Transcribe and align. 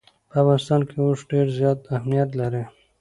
په 0.29 0.35
افغانستان 0.43 0.81
کې 0.89 0.97
اوښ 1.03 1.19
ډېر 1.31 1.45
زیات 1.59 1.79
اهمیت 1.95 2.29
لري. 2.39 2.63